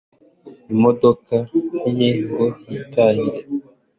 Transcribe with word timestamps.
imodoka 0.73 1.35
ye 1.97 2.09
ngo 2.25 2.45
yitahire 2.69 3.39